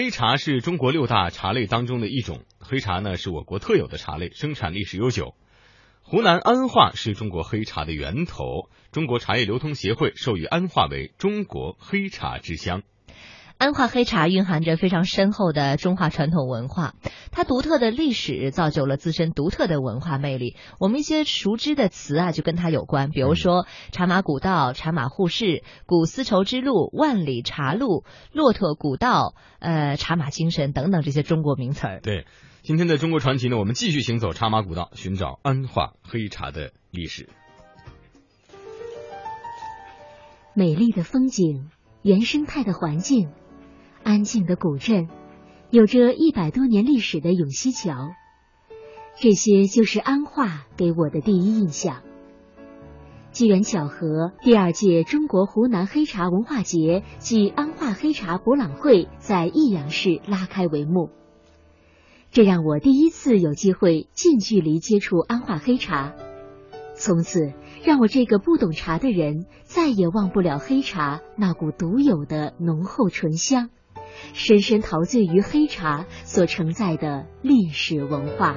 [0.00, 5.34] 黑茶是中国六大茶类当中的一种，黑茶呢是我国特有的茶类，生产历史悠久。
[6.02, 12.84] 湖南安化是中国黑茶的源头，中国茶叶流通协会授予安化为中国黑茶之乡。
[13.58, 16.94] 安化黑茶蕴含着非常深厚的中华传统文化，
[17.32, 20.56] 它独特的历史造就了自身独特的文化魅力。
[20.78, 32.00] 我们一些熟知的词啊，就跟它有关，比如说茶马古道、茶马互市、古丝绸之路、万里茶路、骆驼古道、呃茶马精神等等这些中国名词儿。
[32.00, 32.26] 对，
[32.62, 37.28] 今天的中国传奇呢，我们继续行走茶马古道，寻找安化黑茶的历史。
[40.54, 41.70] 美丽的风景，
[42.02, 43.30] 原生态的环境。
[44.08, 45.06] 安静的古镇，
[45.68, 48.12] 有着一百多年历史的永溪桥，
[49.20, 52.00] 这些就是安化给我的第一印象。
[53.32, 61.10] 机缘巧合，第二届中国湖南黑茶文化节暨安化黑茶博览会在益阳市拉开帷幕，
[62.30, 66.14] 这让我第一次有机会近距离接触安化黑茶，
[66.94, 67.52] 从此
[67.84, 73.68] 让我这个不懂茶的人再也忘不了黑茶那股独有的浓厚醇香。
[74.32, 78.54] 深深陶醉于黑茶所承载的历史文化。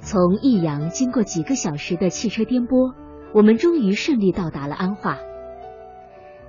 [0.00, 2.94] 从益阳经过几个小时的汽车颠簸，
[3.34, 5.18] 我们终于顺利到达了安化。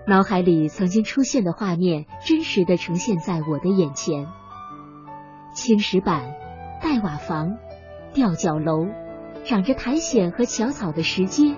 [0.08, 4.28] 脑海里曾经出现的画面，真实的呈现在我的眼前：
[5.53, 6.34] 青石板、
[6.81, 7.58] 黛瓦房、
[8.14, 8.88] 吊脚楼、
[9.44, 11.56] 长着苔藓和小草的石阶、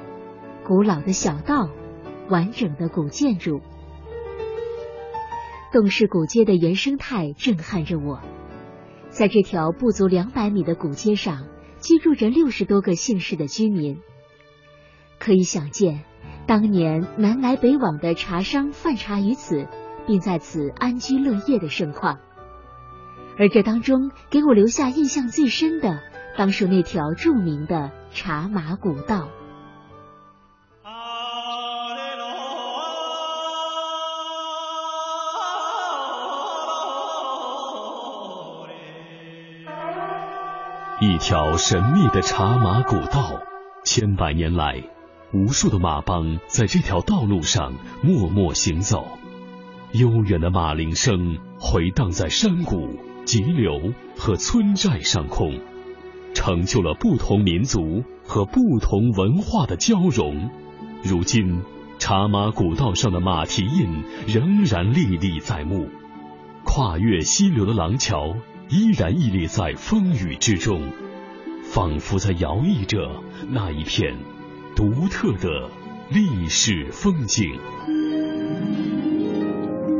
[0.65, 1.69] 古老的小道。
[2.29, 3.61] 完整的古建筑，
[5.73, 8.19] 洞式古街的原生态震撼着我。
[9.09, 11.47] 在这条不足两百米的古街上，
[11.81, 13.99] 居住着六十多个姓氏的居民。
[15.19, 16.05] 可以想见，
[16.47, 19.67] 当年南来北往的茶商贩茶于此，
[20.07, 22.19] 并在此安居乐业的盛况。
[23.37, 25.99] 而这当中，给我留下印象最深的，
[26.37, 29.29] 当属那条著名的茶马古道。
[41.03, 43.41] 一条神秘的茶马古道，
[43.83, 44.83] 千百年来，
[45.33, 47.73] 无数的马帮在这条道路上
[48.03, 49.07] 默默行走。
[49.93, 55.59] 悠远的马铃声回荡在山谷、急流和村寨上空，
[56.35, 60.51] 成就了不同民族和不同文化的交融。
[61.01, 61.63] 如今，
[61.97, 65.89] 茶马古道上的马蹄印仍然历历在目，
[66.63, 68.35] 跨越溪流的廊桥。
[68.71, 70.93] 依然屹立在风雨之中，
[71.61, 74.15] 仿佛在摇曳着那一片
[74.77, 75.69] 独特的
[76.09, 77.59] 历史风景。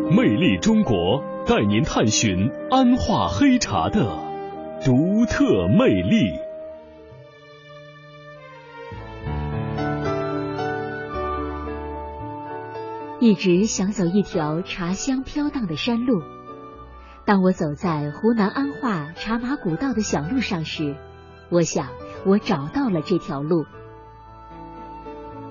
[0.09, 4.17] 魅力中国带您探寻安化黑茶的
[4.85, 6.31] 独特魅力。
[13.19, 16.21] 一直想走一条茶香飘荡的山路。
[17.31, 20.97] 当我走在湖南安化茶马古道的小路上时，
[21.49, 21.87] 我想
[22.25, 23.63] 我找到了这条路。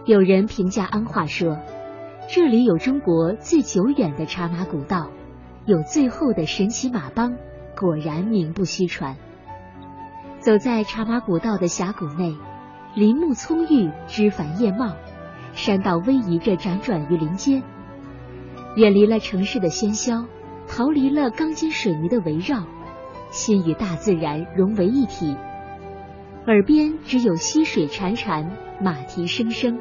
[0.05, 1.57] 有人评价安化说，
[2.29, 5.09] 这里有中国最久远的茶马古道，
[5.65, 7.39] 有最后的神奇马帮，
[7.75, 9.17] 果然名不虚传。
[10.39, 12.37] 走在茶马古道的峡谷内，
[12.95, 14.97] 林木葱郁，枝繁叶茂，
[15.55, 17.63] 山道逶迤着辗转于林间，
[18.77, 20.27] 远离了城市的喧嚣。
[20.71, 22.65] 逃离了钢筋水泥的围绕，
[23.33, 25.37] 心与大自然融为一体，
[26.47, 28.49] 耳边只有溪水潺潺，
[28.81, 29.81] 马蹄声声。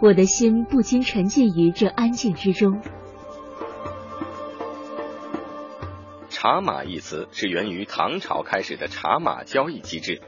[0.00, 2.80] 我的心不禁沉浸于这安静之中。
[6.30, 10.22] 茶马一词是源于唐朝开始的茶马交易机制。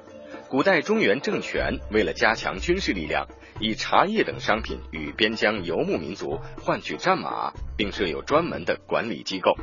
[0.51, 3.27] 古代中原政权为了加强军事力量，
[3.61, 9.57] 以茶叶等商品与边疆游牧民族换取战马，并设有专门的管理机构。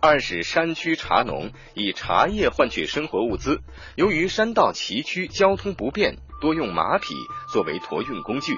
[0.00, 3.62] 二是山区茶农以茶叶换取生活物资，
[3.96, 7.14] 由于山道崎岖，交通不便，多用马匹
[7.52, 8.56] 作为驮运工具，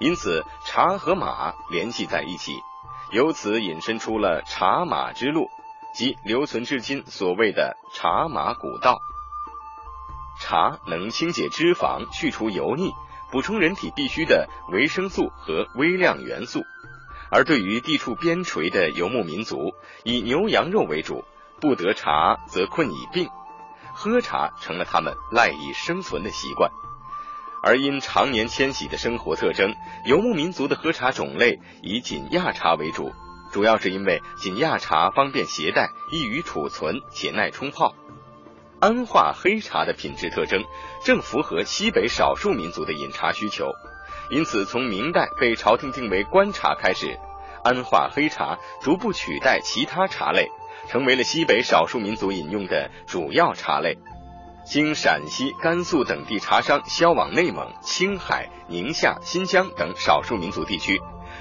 [0.00, 2.52] 因此茶和马联系在一起，
[3.10, 5.48] 由此引申出了茶马之路，
[5.94, 9.00] 即留存至今所谓的茶马古道。
[10.38, 12.92] 茶能清洁脂肪、去除油腻、
[13.30, 16.62] 补充人体必需的维生素和微量元素，
[17.30, 19.74] 而对于地处边陲的游牧民族，
[20.04, 21.24] 以牛羊肉为主，
[21.60, 23.28] 不得茶则困以病，
[23.92, 26.70] 喝茶成了他们赖以生存的习惯。
[27.62, 29.74] 而因常年迁徙的生活特征，
[30.04, 33.12] 游牧民族的喝茶种类以锦亚茶为主，
[33.50, 37.96] 主要是因为锦亚茶方便携带、易于储存且耐冲泡。
[38.86, 40.62] 安化黑茶的品质特征
[41.02, 43.72] 正符合西北少数民族的饮茶需求，
[44.30, 47.18] 因此从明代被朝廷定为官茶开始，
[47.64, 50.48] 安化黑茶逐步取代其他茶类，
[50.86, 53.98] 成为了西北少数民族饮用的主要茶类。
[54.64, 61.00] 经陕西、甘肃等地茶商销往内蒙、青海、宁夏、新疆等少数民族地区，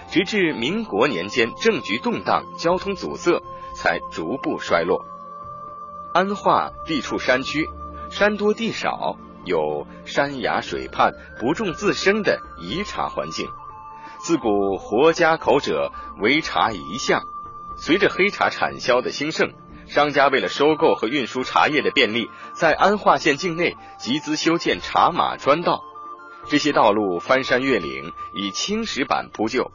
[0.09, 3.39] 直至民国年间政局动荡、交通阻塞，
[3.75, 5.05] 才逐步衰落。
[6.15, 7.67] 安化地处山区，
[8.09, 13.49] 山多地少，有山崖水畔不种自生的宜茶环境。
[14.19, 15.91] 自古活家口者
[16.21, 17.21] 为茶一项。
[17.75, 19.51] 随着黑茶产销的兴盛，
[19.87, 25.81] 商家为了收购和运输茶叶的便利，在安化县境内集资修建茶马专道。
[26.47, 29.69] 这些道路翻山越岭，以青石板铺就，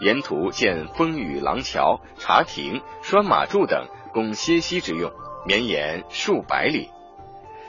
[0.00, 5.10] 沿途建风雨廊桥、茶亭、拴马柱等，供歇息之用。
[5.44, 6.90] 绵延数百里，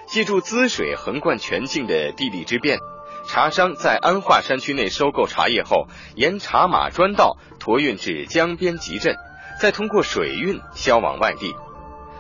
[0.08, 2.80] 借助滋水横贯全境的地利之便，
[3.28, 9.16] 茶商在安化山区内收购茶叶后，沿茶马专道驮运至江边集镇，
[9.60, 11.56] 再通过水运销往外地。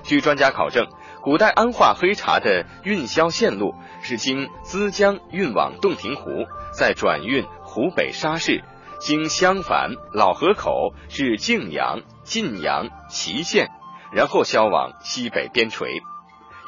[0.03, 0.87] 据专家考证，
[1.21, 6.29] 古代安化黑茶的运销线路是经资江运往洞庭湖，
[6.73, 8.63] 再转运湖北沙市，
[8.99, 13.69] 经襄樊、老河口至泾阳、晋阳、祁县。
[14.13, 16.01] 然后销往西北边陲，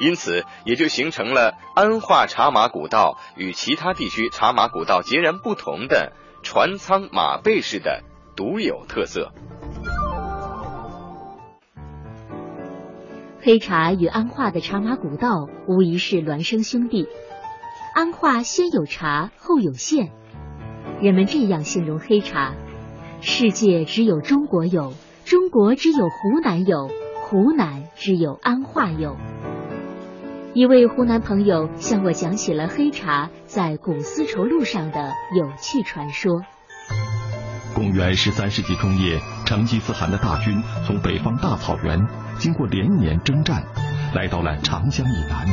[0.00, 6.12] 因此也就形成了安化茶马古道与其他地区茶马古道截然不同的
[6.42, 8.02] 船舱马背式的
[8.34, 9.32] 独有特色。
[13.40, 17.06] 黑茶与安化的茶马古道无疑是孪生兄弟。
[17.94, 20.10] 安化先有茶，后有县，
[21.00, 22.54] 人们这样形容黑茶：
[23.20, 24.94] 世界只有中国有，
[25.24, 26.90] 中国只有湖南有。
[27.34, 29.16] 湖南只有安化有。
[30.54, 36.42] 一位湖南朋友向我讲起了黑茶在古丝绸路上的有趣传说。
[37.74, 42.06] 公元十三世纪中叶，成吉思汗的大军从北方大草原
[42.38, 43.64] 经过连年征战，
[44.14, 45.44] 来到了长江以南，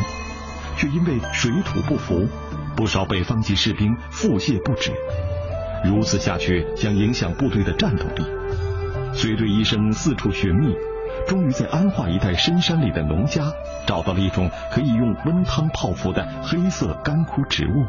[0.77, 2.27] 却因为水土不服，
[2.75, 4.91] 不少北方籍士兵腹泻不止。
[5.83, 8.23] 如此下去将影响部队的战斗力。
[9.15, 10.75] 随队医生四处寻觅。
[11.27, 13.53] 终于在安化一带深山里的农家
[13.87, 17.85] 找到了一种可以用温汤泡服的黑色干枯植物，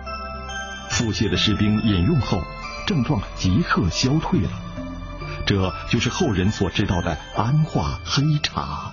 [0.91, 2.41] 腹泻的士兵饮用后，
[2.87, 4.51] 症状即刻消退了。
[5.45, 8.93] 这就是后人所知道的安化黑茶。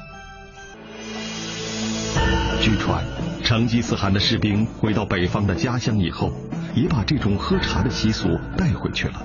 [2.62, 3.04] 据传，
[3.44, 6.34] 成吉思汗的士兵回到北方的家乡以后，
[6.76, 8.28] 也把这种喝茶的习俗
[8.58, 9.22] 带回去了。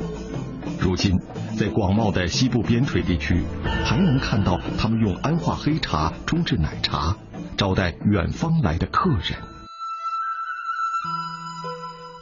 [0.84, 1.19] 如今，
[1.58, 3.42] 在广袤的西部边陲地区，
[3.86, 7.16] 还能看到他们用安化黑茶冲制奶茶，
[7.56, 9.42] 招待远方来的客人。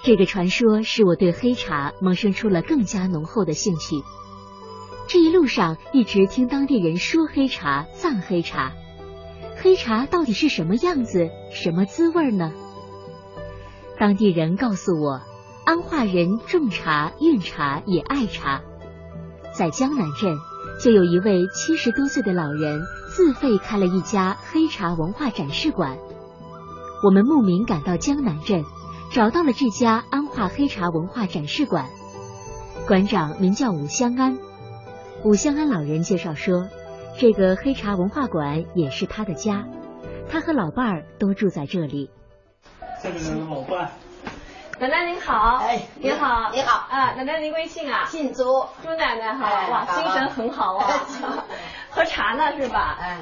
[0.05, 3.97] 这个传说使我对黑茶萌生出了更加浓厚的兴趣。
[5.09, 8.73] 这一路上一直听当地人说黑茶、赞黑茶。
[9.61, 12.53] 黑茶到底是什么样子、什么滋味呢？
[13.99, 15.21] 当地人告诉我，
[15.65, 18.63] 安化人种茶、运茶也爱茶。
[19.57, 20.37] 在江南镇，
[20.81, 22.83] 就有一位七十多岁的老人
[23.15, 25.99] 自费开了一家黑茶文化展示馆。
[27.05, 28.65] 我们慕名赶到江南镇，
[29.13, 31.87] 找到了这家安化黑茶文化展示馆。
[32.89, 34.39] 馆长名叫武香安。
[35.25, 36.69] 武香安老人介绍说，
[37.19, 39.65] 这个黑茶文化馆也是他的家，
[40.29, 42.11] 他和老伴儿都住在这里。
[43.01, 43.93] 这个是老伴。
[44.79, 48.07] 奶奶您好，哎，您好，您好，啊，奶奶您贵姓啊？
[48.11, 51.05] 姓朱，朱奶奶好，哇，精神很好啊，
[51.91, 52.99] 喝茶呢是吧？
[53.01, 53.19] 哎，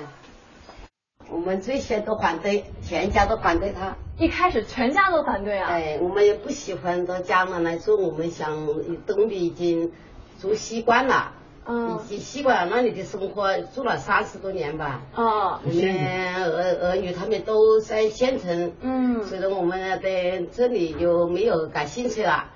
[1.29, 3.95] 我们这些都反对，全家都反对他。
[4.17, 5.69] 一开始全家都反对啊？
[5.71, 8.67] 哎，我们也不喜欢到家门来做，我们想
[9.07, 9.93] 东北已经
[10.41, 11.33] 住习惯了。
[11.69, 15.03] 已经习惯了那里的生活，住了三十多年吧。
[15.15, 15.61] 哦。
[15.65, 18.73] 我们儿儿女他们都在县城。
[18.81, 19.23] 嗯。
[19.25, 22.47] 所以说我们对这里就没有感兴趣了。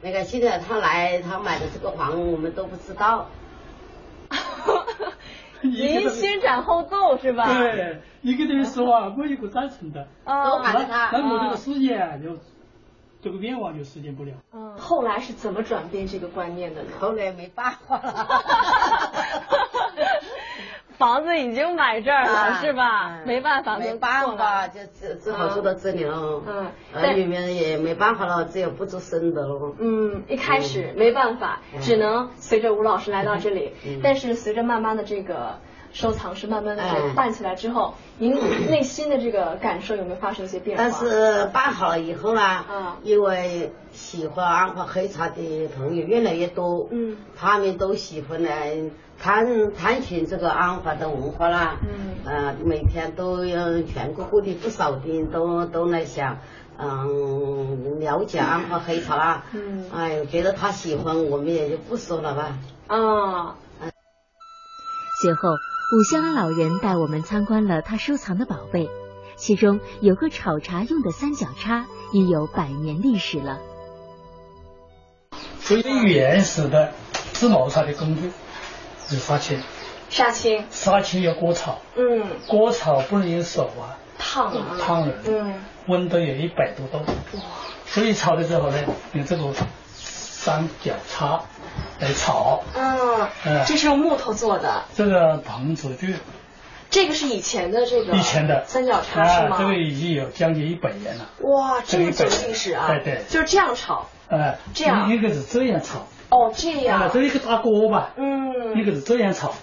[0.00, 3.28] 那个现在他来，他买的这个房，我们都不知道。
[5.60, 7.46] 您先斩后奏是吧？
[7.46, 10.06] 对，你跟他们说啊，我有个赞成的。
[10.24, 10.60] 哦。
[10.62, 12.38] 那那我这个事业就。
[13.22, 14.32] 这个愿望就实现不了。
[14.52, 16.90] 嗯，后来是怎么转变这个观念的呢？
[16.98, 18.12] 后来没办法了。
[20.98, 23.20] 房房子已经买这儿了，是吧？
[23.26, 26.42] 没办法，没办法，就只只好住到这里了。
[26.46, 29.74] 嗯，儿女们也没办法了，只有不做生的了。
[29.78, 33.72] 嗯，一开始没办法，只能随着吴老师来到这里。
[34.02, 35.58] 但是随着慢慢的这个。
[35.92, 36.82] 收藏是慢慢的
[37.14, 38.34] 办起来之后，您
[38.70, 40.82] 内心的这个感受有没有发生一些变化？
[40.82, 48.74] 但是办好了以后呢，嗯，因为喜欢安徽黑茶的朋友越来越多，嗯，他们都喜欢来
[49.18, 56.38] 探探寻这个安徽的文化啦，嗯，呃，每天都有全国各地不少的人都都来想，
[56.78, 62.56] 嗯，了解安徽黑茶啦，嗯，哎，觉得他喜欢，我们也就不说了吧，
[62.86, 63.56] 啊，
[65.20, 65.50] 随后。
[65.92, 68.88] 武香安老人带我们参观了他收藏的宝贝，
[69.36, 73.60] 其中有个炒茶用的三角叉，已有百年历史了。
[75.60, 76.94] 最原始的
[77.34, 78.32] 制毛茶的工具
[79.04, 79.62] 是杀青。
[80.08, 80.64] 杀青。
[80.70, 81.78] 杀青要锅炒。
[81.94, 82.24] 嗯。
[82.48, 84.00] 锅炒不能用手啊。
[84.18, 84.78] 烫啊。
[84.80, 85.14] 烫了。
[85.26, 85.60] 嗯。
[85.88, 87.04] 温度有一百多度。
[87.36, 87.42] 哇。
[87.84, 88.78] 所以炒的时候呢，
[89.12, 89.52] 用这个
[89.92, 91.42] 三角叉。
[92.00, 96.16] 来炒，嗯，这是用木头做的，这个棚子具，
[96.90, 98.64] 这个是以前的这个以前的。
[98.66, 99.56] 三角叉是吗？
[99.58, 101.28] 这个已经有将近一百年了。
[101.40, 102.86] 哇，这么久的历史啊！
[102.88, 105.10] 对对，就是这样炒，哎，这样。
[105.10, 109.54] 一个是这样炒，哦，这样，这一个大锅吧，嗯，一个是这样炒，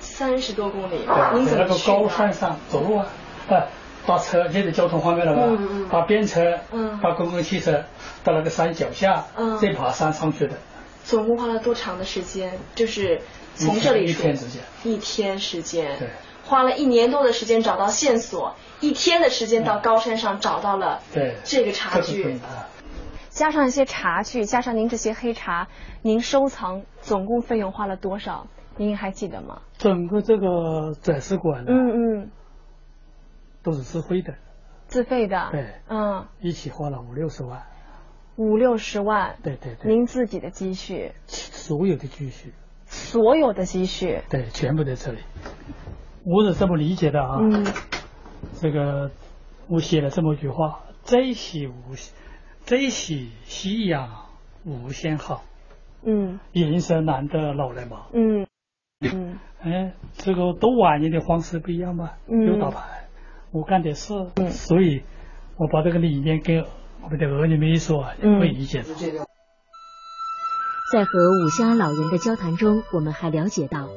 [0.00, 3.06] 三十多公里，您在那个高山上走路啊，
[3.48, 3.66] 啊，
[4.06, 5.42] 把车现在交通方便了吧？
[5.46, 7.84] 嗯嗯，把便车，嗯，把公共汽车
[8.24, 10.56] 到那个山脚下，嗯，再爬山上去的。
[11.04, 12.58] 总共花了多长的时间？
[12.74, 13.20] 就是
[13.54, 16.08] 从这里一天时间，一天时间，对，
[16.44, 21.36] 花了一年多的时间找到线索，一天的时间到高山上找到了对。
[21.44, 22.40] 这个茶具，
[23.28, 25.68] 加上一些茶具，加上您这些黑茶，
[26.02, 28.46] 您收藏总共费用花了多少？
[28.76, 29.62] 您还记得吗？
[29.78, 32.30] 整个这个展示馆，嗯嗯，
[33.62, 34.34] 都是自费的，
[34.88, 37.62] 自费的，对，嗯，一起花了五六十万。
[38.36, 42.52] 五六十万，对对对，您自己的积蓄，所有的积蓄，
[42.86, 45.18] 所有的积蓄，对，全部在这里。
[46.24, 47.64] 我是这么理解的啊，嗯，
[48.54, 49.12] 这个
[49.68, 51.94] 我写了这么一句话：珍惜无，
[52.64, 54.26] 珍惜夕阳
[54.64, 55.44] 无限好。
[56.02, 58.06] 嗯，人生难得老来嘛。
[58.12, 58.46] 嗯。
[59.00, 62.16] 嗯，哎，这个多晚年的方式不一样吧？
[62.26, 63.06] 嗯，有打牌，
[63.52, 65.02] 我干点事，嗯，所以
[65.56, 66.64] 我把这个理念给。
[67.02, 68.86] 我们的儿女们一说，会理解的。
[70.92, 73.88] 在和武香安老人的交谈中，我们还了解到，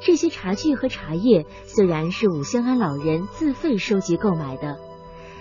[0.00, 4.78] 这些茶具和茶叶虽然是武香安老人自费收集购买的，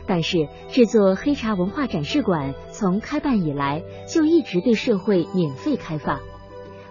[0.06, 6.20] 但是这座黑茶文化展示馆从开办以来就一直对社会免费开放，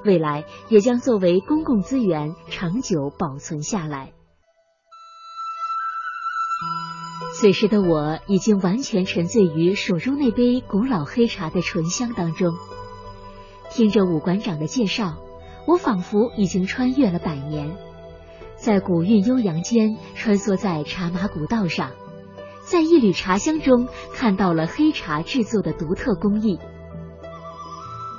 [0.05, 4.13] 未来也将作为公共资源长久保存下来。
[7.41, 12.53] 此时的我已经完全沉醉于手中那杯古老黑茶的醇香当中，
[13.71, 15.17] 听着武馆长的介绍，
[15.67, 17.79] 我仿佛已经穿越了百年，
[18.57, 21.93] 在古韵悠扬间穿梭在茶马古道上，
[22.63, 26.59] 在一缕茶香中看到了黑茶制作的独特工艺。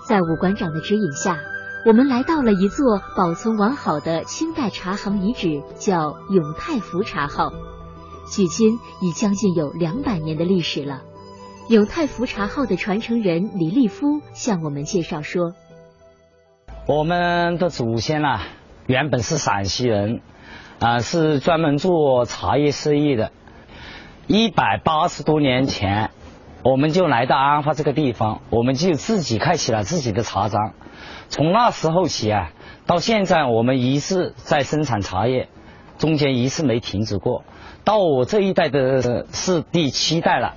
[0.09, 1.37] 在武馆长的指引下，
[1.85, 7.51] 我们来到了一座保存完好的清代茶行遗址，叫永泰福茶号。
[8.31, 11.01] 距今已将近有两百年的历史了。
[11.67, 15.53] 永泰福茶号的传承人李立夫向我们介绍说
[16.87, 18.41] ：“我们的祖先啊，
[18.87, 20.21] 原本是陕西人，
[20.79, 23.31] 啊，是专门做茶叶生意的。
[24.27, 26.11] 一百八十多年前，
[26.63, 30.73] 我们就来到安化这个地方，我们就自己开启了自己的茶庄。
[31.27, 32.51] 从那时候起啊，
[32.85, 35.49] 到现在，我们一直在生产茶叶，
[35.97, 37.43] 中间一次没停止过。”
[37.83, 40.55] 到我这一代的是第七代了。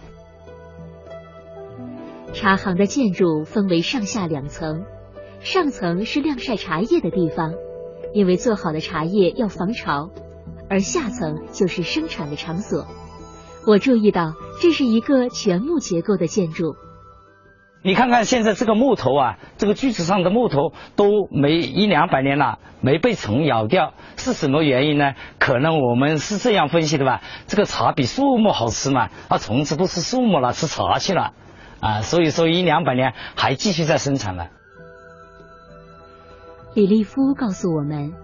[2.33, 4.85] 茶行的建筑分为上下两层，
[5.41, 7.55] 上层是晾晒茶叶的地方，
[8.13, 10.11] 因为做好的茶叶要防潮，
[10.69, 12.87] 而下层就是生产的场所。
[13.67, 16.77] 我注意到这是一个全木结构的建筑。
[17.87, 25.13] 你看看现在这个木头啊，这个锯子上的木头都没一两百年了，没被虫咬掉，是什么原因呢？
[25.39, 27.21] 可能我们是这样分析的吧。
[27.47, 31.35] 这个茶比树木好吃嘛，啊，虫子不吃树木了，吃茶去了，
[31.81, 34.49] 啊，所以说一两百年还继续在生产了。
[36.73, 38.15] 李立夫告诉我们，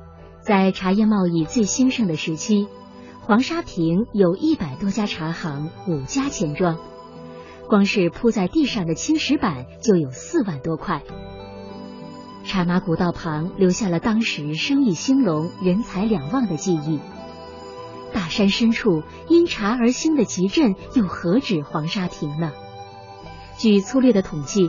[0.41, 2.67] 在茶叶贸易最兴盛的时期，
[3.21, 6.79] 黄沙坪有一百多家茶行，五家钱庄。
[7.71, 11.03] 光是铺在地上的青石板就有四万多块。
[12.45, 16.99] 茶马古道旁留下了当时生意兴隆、人才两旺的记忆。
[18.13, 22.51] 大山深处因茶而兴的集镇，又何止黄沙亭呢？
[23.57, 24.69] 据粗略的统计，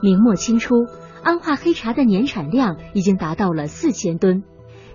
[0.00, 0.86] 明末清初，
[1.24, 4.44] 安化黑茶的年产量已经达到了四千吨。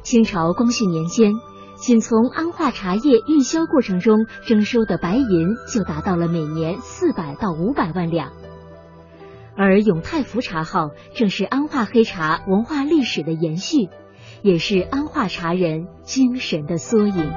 [0.01, 1.33] 清朝光绪年间，
[1.83, 8.31] 仅从安化茶叶运销过程中征收的白银就达到了每年四百到五百万两。
[9.57, 13.89] 而永泰福茶号正是安化黑茶文化历史的延续，
[14.41, 17.29] 也是安化茶人精神的缩影。